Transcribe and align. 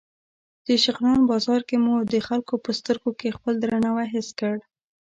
د 0.67 0.67
شغنان 0.83 1.19
بازار 1.31 1.61
کې 1.69 1.77
مو 1.83 1.95
د 2.13 2.15
خلکو 2.27 2.53
په 2.65 2.71
سترګو 2.79 3.11
کې 3.19 3.35
خپل 3.37 3.53
درناوی 3.59 4.07
حس 4.13 4.29
کړ. 4.39 4.55